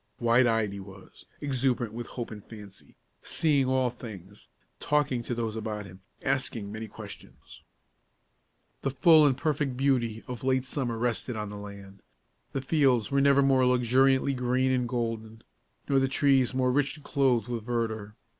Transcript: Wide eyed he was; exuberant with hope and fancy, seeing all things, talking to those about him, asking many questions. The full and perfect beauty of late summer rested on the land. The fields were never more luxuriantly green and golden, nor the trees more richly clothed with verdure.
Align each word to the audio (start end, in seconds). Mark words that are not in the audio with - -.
Wide 0.19 0.47
eyed 0.47 0.73
he 0.73 0.79
was; 0.79 1.27
exuberant 1.41 1.93
with 1.93 2.07
hope 2.07 2.31
and 2.31 2.43
fancy, 2.43 2.95
seeing 3.21 3.67
all 3.67 3.91
things, 3.91 4.47
talking 4.79 5.21
to 5.21 5.35
those 5.35 5.55
about 5.55 5.85
him, 5.85 6.01
asking 6.23 6.71
many 6.71 6.87
questions. 6.87 7.61
The 8.81 8.89
full 8.89 9.27
and 9.27 9.37
perfect 9.37 9.77
beauty 9.77 10.23
of 10.27 10.43
late 10.43 10.65
summer 10.65 10.97
rested 10.97 11.35
on 11.35 11.49
the 11.49 11.55
land. 11.57 12.01
The 12.51 12.61
fields 12.63 13.11
were 13.11 13.21
never 13.21 13.43
more 13.43 13.63
luxuriantly 13.63 14.33
green 14.33 14.71
and 14.71 14.89
golden, 14.89 15.43
nor 15.87 15.99
the 15.99 16.07
trees 16.07 16.55
more 16.55 16.71
richly 16.71 17.03
clothed 17.03 17.47
with 17.47 17.63
verdure. 17.65 18.15